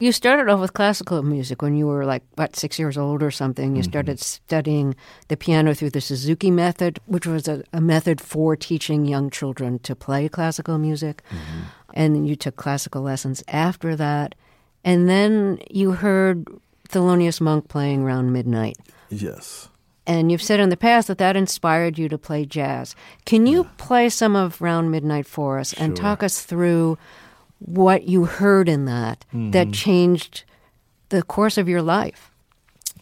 [0.00, 3.30] You started off with classical music when you were like, what, six years old or
[3.30, 3.76] something.
[3.76, 4.96] You started studying
[5.28, 9.78] the piano through the Suzuki method, which was a, a method for teaching young children
[9.80, 11.22] to play classical music.
[11.94, 14.34] And you took classical lessons after that.
[14.84, 16.44] And then you heard
[16.88, 18.76] Thelonious Monk playing around midnight.
[19.10, 19.68] Yes.
[20.06, 22.94] And you've said in the past that that inspired you to play jazz.
[23.24, 26.02] Can you play some of Round Midnight for us and Sure.
[26.02, 26.98] talk us through
[27.58, 29.72] what you heard in that that mm-hmm.
[29.72, 30.44] changed
[31.08, 32.30] the course of your life?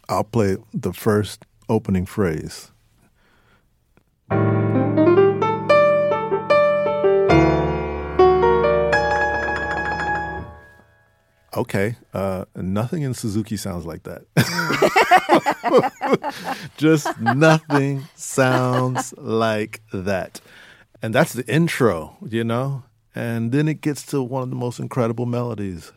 [0.08, 2.71] I'll play the first opening phrase.
[11.62, 14.24] Okay, uh, nothing in Suzuki sounds like that.
[16.76, 20.40] Just nothing sounds like that.
[21.02, 22.82] And that's the intro, you know?
[23.14, 25.92] And then it gets to one of the most incredible melodies.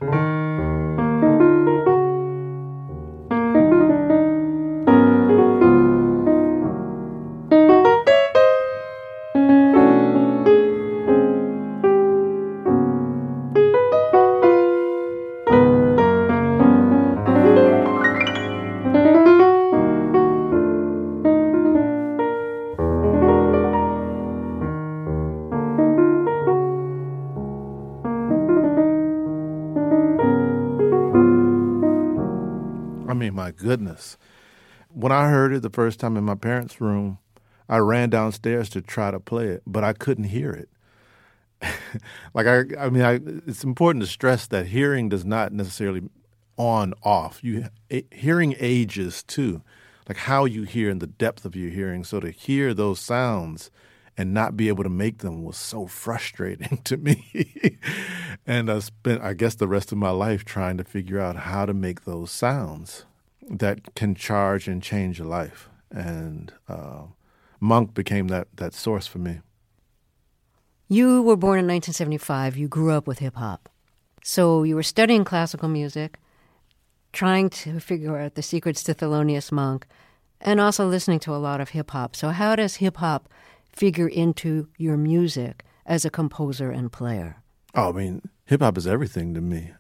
[33.58, 34.18] Goodness.
[34.90, 37.20] When I heard it the first time in my parents' room,
[37.68, 40.70] I ran downstairs to try to play it, but I couldn't hear it.
[42.34, 46.10] like I, I mean, I, it's important to stress that hearing does not necessarily
[46.58, 47.44] on off.
[47.44, 47.66] You
[48.12, 49.62] hearing ages too,
[50.08, 52.04] like how you hear and the depth of your hearing.
[52.04, 53.72] So to hear those sounds
[54.18, 57.80] and not be able to make them was so frustrating to me.
[58.46, 61.66] and I spent, I guess, the rest of my life trying to figure out how
[61.66, 63.06] to make those sounds
[63.50, 65.70] that can charge and change a life.
[65.92, 67.04] And uh,
[67.60, 69.42] Monk became that that source for me.
[70.88, 72.58] You were born in 1975.
[72.58, 73.70] You grew up with hip hop.
[74.24, 76.20] So you were studying classical music,
[77.14, 79.88] trying to figure out the secrets to Thelonious Monk,
[80.42, 82.16] and also listening to a lot of hip hop.
[82.16, 83.30] So, how does hip hop
[83.72, 87.38] figure into your music as a composer and player?
[87.74, 89.72] Oh, I mean, hip hop is everything to me.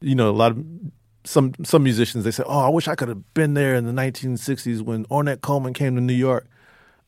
[0.00, 0.64] You know, a lot of
[1.24, 3.92] some some musicians they say, "Oh, I wish I could have been there in the
[3.92, 6.46] 1960s when Ornette Coleman came to New York."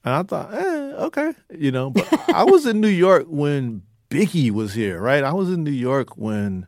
[0.05, 4.51] And I thought, eh, okay, you know, but I was in New York when Biggie
[4.51, 5.25] was here, right?
[5.25, 6.67] I was in New York when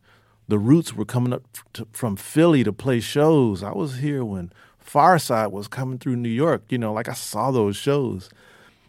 [0.49, 1.43] the Roots were coming up
[1.75, 3.63] to, from Philly to play shows.
[3.63, 4.53] I was here when
[4.85, 6.63] Pharcyde was coming through New York.
[6.71, 8.31] You know, like I saw those shows.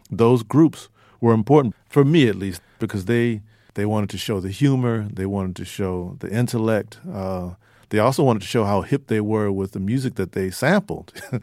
[0.09, 0.87] Those groups
[1.19, 3.41] were important for me, at least, because they
[3.73, 6.99] they wanted to show the humor, they wanted to show the intellect.
[7.11, 7.51] Uh,
[7.89, 11.13] they also wanted to show how hip they were with the music that they sampled.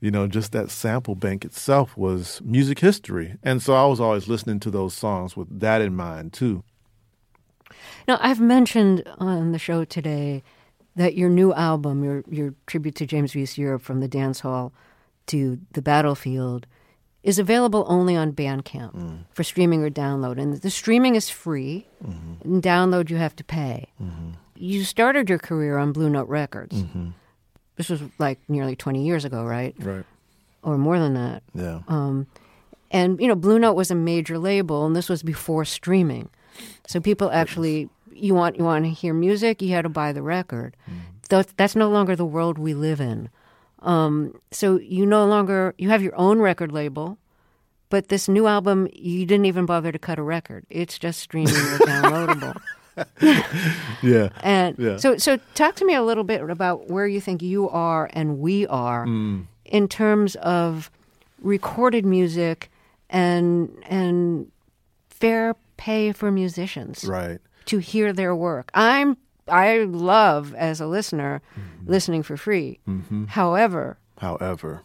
[0.00, 3.36] you know, just that sample bank itself was music history.
[3.42, 6.64] And so I was always listening to those songs with that in mind, too.
[8.08, 10.42] Now, I've mentioned on the show today
[10.96, 14.72] that your new album, your, your tribute to James Reese Europe from the dance hall
[15.26, 16.66] to the battlefield,
[17.22, 19.24] is available only on Bandcamp mm.
[19.32, 20.40] for streaming or download.
[20.40, 22.42] And the streaming is free, mm-hmm.
[22.42, 23.88] and download you have to pay.
[24.02, 24.30] Mm-hmm.
[24.60, 26.82] You started your career on Blue Note Records.
[26.82, 27.08] Mm-hmm.
[27.76, 29.74] This was like nearly 20 years ago, right?
[29.78, 30.04] Right.
[30.62, 31.42] Or more than that.
[31.54, 31.80] Yeah.
[31.88, 32.26] Um,
[32.90, 36.28] and, you know, Blue Note was a major label, and this was before streaming.
[36.86, 40.22] So people actually, you want you want to hear music, you had to buy the
[40.22, 40.76] record.
[40.90, 41.46] Mm.
[41.56, 43.30] That's no longer the world we live in.
[43.78, 47.18] Um, so you no longer, you have your own record label,
[47.88, 50.66] but this new album, you didn't even bother to cut a record.
[50.68, 52.60] It's just streaming or downloadable.
[54.02, 54.28] yeah.
[54.42, 54.96] And yeah.
[54.96, 58.38] so so talk to me a little bit about where you think you are and
[58.38, 59.46] we are mm.
[59.64, 60.90] in terms of
[61.40, 62.70] recorded music
[63.08, 64.50] and and
[65.08, 67.04] fair pay for musicians.
[67.04, 67.40] Right.
[67.66, 68.70] To hear their work.
[68.74, 69.16] I'm
[69.48, 71.90] I love as a listener mm-hmm.
[71.90, 72.78] listening for free.
[72.88, 73.26] Mm-hmm.
[73.26, 74.82] However, however,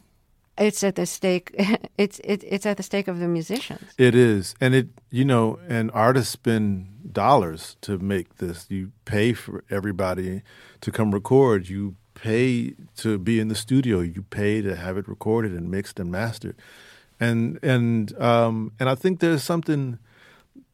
[0.58, 1.54] it's at the stake.
[1.98, 3.94] It's it, it's at the stake of the musicians.
[3.98, 8.68] It is, and it you know, and artists spend dollars to make this.
[8.70, 10.44] You pay for everybody
[10.82, 11.68] to come record.
[11.68, 14.02] You pay to be in the studio.
[14.02, 16.56] You pay to have it recorded and mixed and mastered.
[17.20, 19.98] And and um, and I think there's something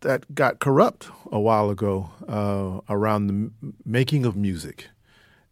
[0.02, 4.90] that got corrupt a while ago uh, around the m- making of music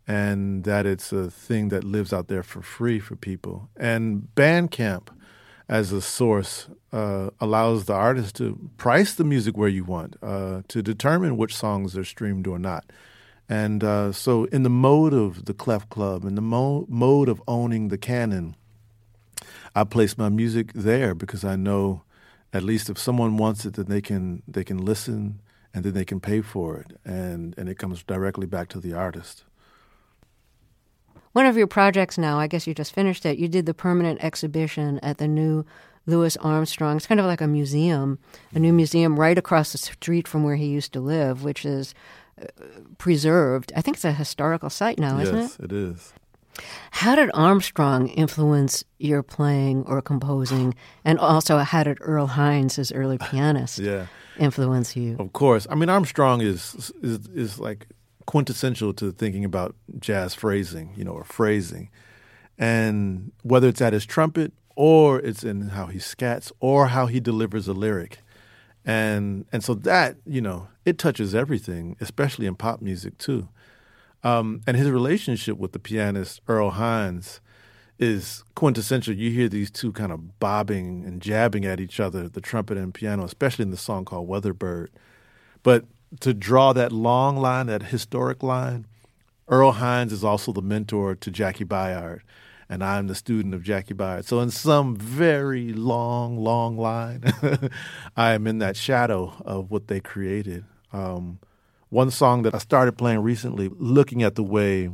[0.08, 3.70] and that it's a thing that lives out there for free for people.
[3.78, 5.10] And Bandcamp,
[5.70, 10.64] as a source, uh, allows the artist to price the music where you want, uh,
[10.68, 12.92] to determine which songs are streamed or not.
[13.48, 17.42] And uh, so, in the mode of the Clef Club, in the mo- mode of
[17.48, 18.56] owning the canon,
[19.76, 22.04] I place my music there because I know,
[22.52, 25.42] at least if someone wants it, then they can they can listen
[25.74, 28.94] and then they can pay for it, and and it comes directly back to the
[28.94, 29.44] artist
[31.34, 34.24] one of your projects now, I guess you just finished it, you did the permanent
[34.24, 35.66] exhibition at the new
[36.06, 36.98] Louis Armstrong.
[36.98, 38.20] It's kind of like a museum,
[38.54, 41.94] a new museum right across the street from where he used to live, which is
[42.42, 42.46] uh,
[42.98, 43.72] preserved.
[43.76, 45.42] I think it's a historical site now, isn't it?
[45.42, 46.14] Yes, it is.
[46.92, 50.74] How did Armstrong influence your playing or composing?
[51.06, 54.08] And also, how did Earl Hines, his early pianist, yeah.
[54.38, 55.16] influence you?
[55.20, 55.68] Of course.
[55.70, 57.88] I mean, Armstrong is, is, is like
[58.30, 61.90] quintessential to thinking about jazz phrasing, you know, or phrasing.
[62.60, 67.20] And whether it's at his trumpet or it's in how he scats or how he
[67.20, 68.20] delivers a lyric.
[68.86, 73.50] And and so that, you know, it touches everything, especially in pop music too.
[74.24, 77.42] Um, and his relationship with the pianist Earl Hines
[77.98, 79.16] is quintessential.
[79.16, 82.94] You hear these two kind of bobbing and jabbing at each other, the trumpet and
[82.94, 84.90] piano, especially in the song called Weatherbird.
[85.64, 85.86] But
[86.20, 88.86] to draw that long line, that historic line,
[89.48, 92.22] Earl Hines is also the mentor to Jaki Byard,
[92.70, 94.26] and I'm the student of Jaki Byard.
[94.26, 97.24] So, in some very long, long line,
[98.18, 100.66] I am in that shadow of what they created.
[100.94, 101.40] Um,
[101.90, 104.92] one song that I started playing recently, looking at the way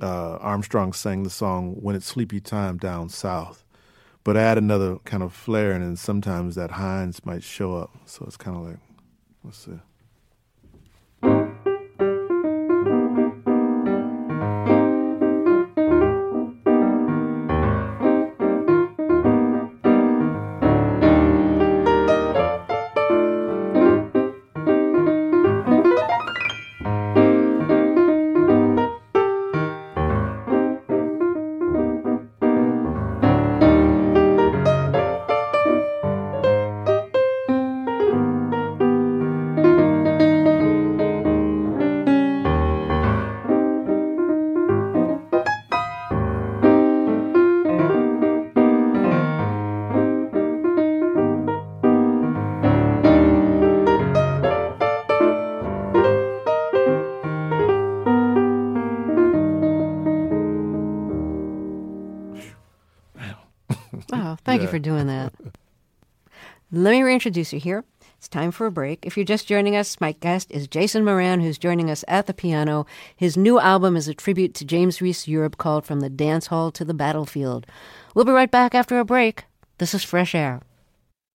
[0.00, 3.64] uh, Armstrong sang the song "When It's Sleepy Time Down South,"
[4.22, 7.90] but add another kind of flair, and then sometimes that Hines might show up.
[8.04, 8.78] So it's kind of like,
[9.42, 9.78] let's see.
[64.74, 65.32] For doing that.
[66.72, 67.84] Let me reintroduce you here.
[68.18, 69.06] It's time for a break.
[69.06, 72.34] If you're just joining us, my guest is Jason Moran, who's joining us at the
[72.34, 72.84] piano.
[73.14, 76.72] His new album is a tribute to James Reese Europe called From the Dance Hall
[76.72, 77.68] to the Battlefield.
[78.16, 79.44] We'll be right back after a break.
[79.78, 80.60] This is Fresh Air.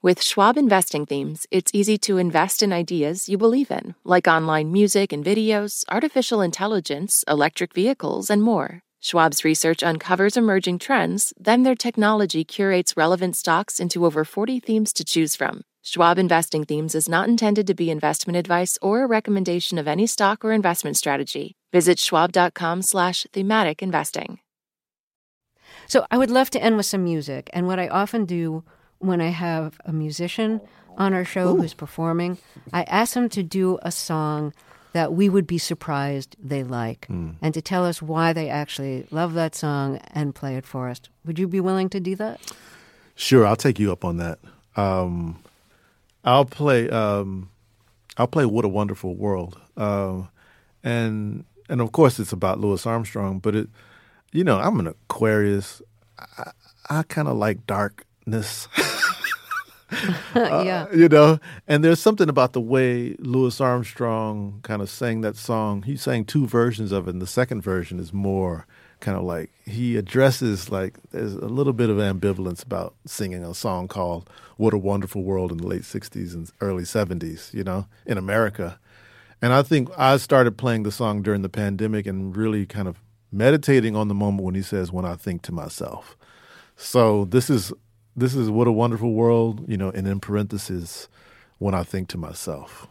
[0.00, 4.70] With Schwab investing themes, it's easy to invest in ideas you believe in, like online
[4.70, 8.78] music and videos, artificial intelligence, electric vehicles, and more.
[9.00, 14.92] Schwab's research uncovers emerging trends, then their technology curates relevant stocks into over 40 themes
[14.92, 15.62] to choose from.
[15.82, 20.06] Schwab investing themes is not intended to be investment advice or a recommendation of any
[20.06, 21.56] stock or investment strategy.
[21.72, 24.38] Visit schwab.com/slash thematic investing.
[25.88, 28.62] So I would love to end with some music, and what I often do
[28.98, 30.60] when I have a musician
[30.96, 31.56] on our show Ooh.
[31.56, 32.38] who's performing,
[32.72, 34.52] I ask them to do a song
[34.92, 37.34] that we would be surprised they like mm.
[37.42, 41.00] and to tell us why they actually love that song and play it for us.
[41.24, 42.40] Would you be willing to do that?
[43.14, 44.38] Sure, I'll take you up on that.
[44.76, 45.42] Um,
[46.24, 46.88] I'll play.
[46.88, 47.50] Um,
[48.16, 50.22] I'll play "What a Wonderful World," uh,
[50.82, 53.38] and and of course it's about Louis Armstrong.
[53.40, 53.68] But it,
[54.32, 55.82] you know, I'm an Aquarius.
[56.18, 56.52] I,
[56.90, 57.66] I kind of like
[58.30, 58.68] darkness.
[60.34, 60.84] yeah.
[60.84, 65.34] Uh, you know, and there's something about the way Louis Armstrong kind of sang that
[65.34, 65.82] song.
[65.82, 68.66] He sang two versions of it, and the second version is more
[69.00, 73.54] kind of like he addresses like there's a little bit of ambivalence about singing a
[73.54, 77.86] song called What a Wonderful World in the late 60s and early 70s, you know,
[78.04, 78.78] in America.
[79.40, 82.98] And I think I started playing the song during the pandemic and really kind of
[83.32, 86.14] meditating on the moment when he says, When I think to myself.
[86.76, 87.72] So this is
[88.18, 91.08] this is what a wonderful world, you know, and in parentheses,
[91.58, 92.86] when I think to myself.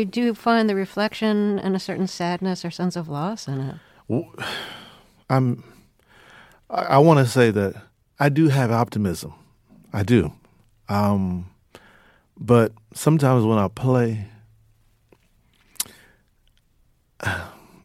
[0.00, 3.76] You do find the reflection and a certain sadness or sense of loss in it.
[5.28, 5.62] I'm.
[6.68, 7.74] I, I want to say that
[8.18, 9.34] I do have optimism.
[9.92, 10.32] I do.
[10.88, 11.50] Um,
[12.38, 14.26] but sometimes when I play,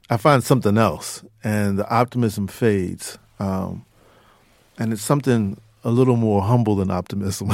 [0.09, 3.17] I find something else, and the optimism fades.
[3.37, 3.85] Um,
[4.77, 7.51] and it's something a little more humble than optimism.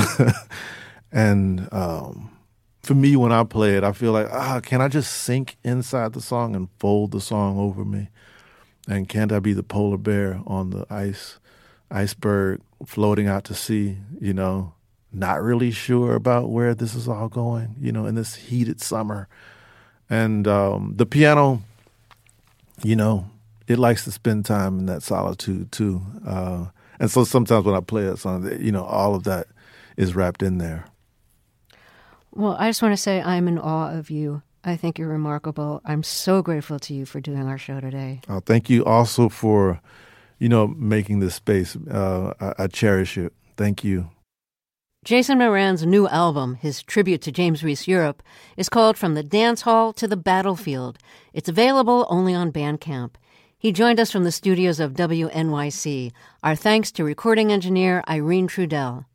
[1.11, 2.29] and um,
[2.83, 6.13] for me, when I play it, I feel like, ah, can I just sink inside
[6.13, 8.09] the song and fold the song over me?
[8.87, 11.39] And can't I be the polar bear on the ice,
[11.91, 14.73] iceberg floating out to sea, you know,
[15.13, 19.27] not really sure about where this is all going, you know, in this heated summer.
[20.09, 21.61] And um, the piano,
[22.83, 23.29] you know,
[23.67, 26.01] it likes to spend time in that solitude too.
[26.25, 26.65] Uh,
[26.99, 29.47] and so sometimes when I play a song, you know, all of that
[29.97, 30.85] is wrapped in there.
[32.33, 34.41] Well, I just want to say I'm in awe of you.
[34.63, 35.81] I think you're remarkable.
[35.85, 38.21] I'm so grateful to you for doing our show today.
[38.29, 39.81] Uh, thank you also for,
[40.39, 41.75] you know, making this space.
[41.75, 43.33] Uh, I, I cherish it.
[43.57, 44.09] Thank you.
[45.03, 48.21] Jason Moran's new album, his tribute to James Reese Europe,
[48.55, 50.99] is called From the Dance Hall to the Battlefield.
[51.33, 53.15] It's available only on Bandcamp.
[53.57, 56.11] He joined us from the studios of WNYC.
[56.43, 59.05] Our thanks to recording engineer Irene Trudell.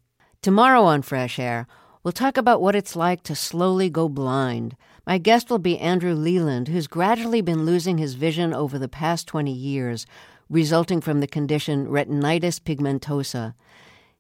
[0.43, 1.69] Tomorrow on Fresh Air,
[2.07, 4.77] we'll talk about what it's like to slowly go blind.
[5.09, 9.27] My guest will be Andrew Leland, who's gradually been losing his vision over the past
[9.27, 10.07] 20 years,
[10.49, 13.55] resulting from the condition retinitis pigmentosa.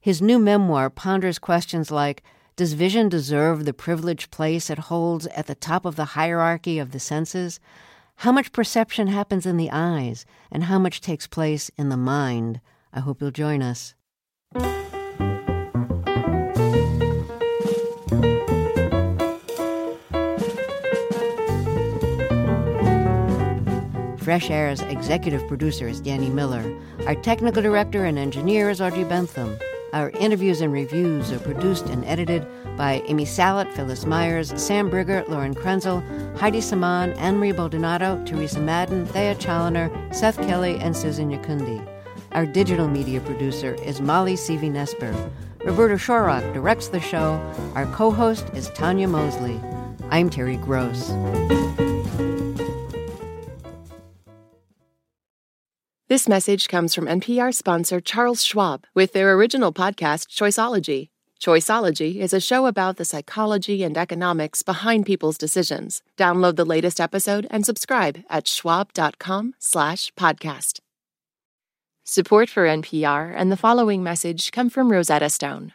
[0.01, 2.24] His new memoir ponders questions like
[2.57, 6.91] Does vision deserve the privileged place it holds at the top of the hierarchy of
[6.91, 7.61] the senses?
[8.16, 12.61] How much perception happens in the eyes, and how much takes place in the mind?
[12.93, 13.95] I hope you'll join us.
[24.27, 26.77] Fresh Air's executive producer is Danny Miller.
[27.07, 29.57] Our technical director and engineer is Audrey Bentham.
[29.93, 32.45] Our interviews and reviews are produced and edited
[32.77, 36.03] by Amy Salit, Phyllis Myers, Sam Brigger, Lauren Krenzel,
[36.39, 41.81] Heidi Saman, Anne-Marie Baldonado, Teresa Madden, Thea Challoner, Seth Kelly, and Susan Nyakundi.
[42.33, 45.14] Our digital media producer is Molly Seavey Nesper.
[45.64, 47.41] Roberta Shorrock directs the show.
[47.77, 49.61] Our co-host is Tanya Mosley.
[50.11, 51.12] I'm Terry Gross.
[56.17, 61.11] This message comes from NPR sponsor Charles Schwab with their original podcast, Choiceology.
[61.39, 66.01] Choiceology is a show about the psychology and economics behind people's decisions.
[66.17, 70.81] Download the latest episode and subscribe at schwab.com/podcast.
[72.05, 75.75] Support for NPR and the following message come from Rosetta Stone,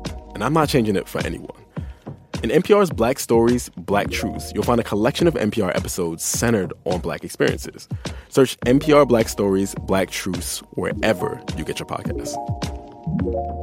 [0.41, 1.63] and I'm not changing it for anyone.
[2.41, 6.99] In NPR's Black Stories, Black Truths, you'll find a collection of NPR episodes centered on
[6.99, 7.87] Black experiences.
[8.29, 13.60] Search NPR Black Stories, Black Truths wherever you get your podcasts.